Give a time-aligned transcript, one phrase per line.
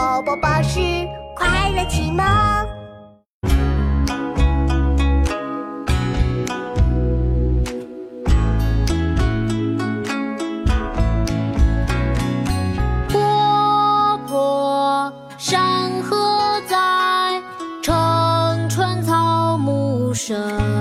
[0.00, 0.80] 宝宝巴士
[1.36, 2.24] 快乐启蒙。
[13.10, 16.16] 波波山河
[16.66, 17.42] 在，
[17.82, 20.79] 城春草木深。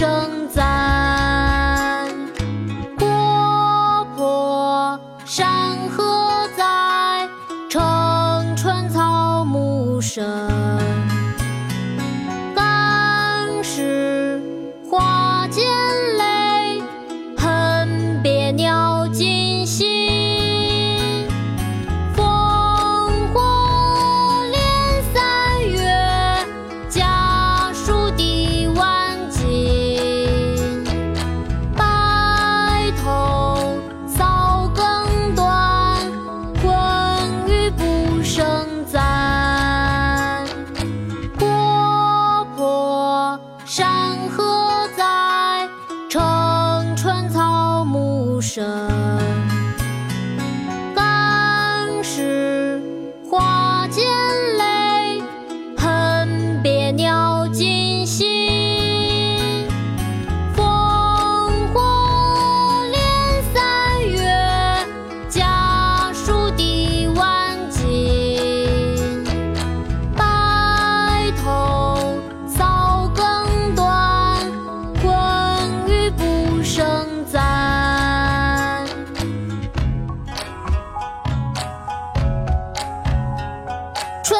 [0.00, 2.08] 声赞，
[2.98, 3.06] 国
[4.16, 7.28] 破山河在，
[7.68, 10.49] 城春草木深。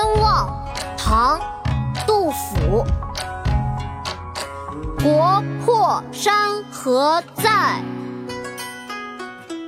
[0.03, 0.49] 春望》
[0.97, 1.39] 唐·
[2.07, 2.87] 杜甫。
[5.03, 7.83] 国破山河在，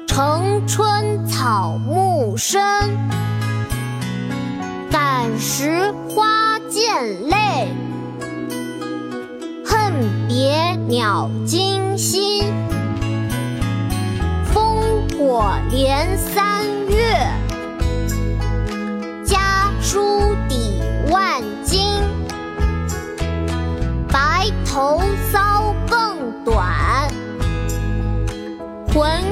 [0.07, 2.63] 城春草木深。
[4.91, 7.69] 感时花溅泪，
[9.67, 9.93] 恨
[10.29, 12.51] 别鸟惊心。
[14.55, 17.19] 烽火连三月，
[28.95, 29.32] Wang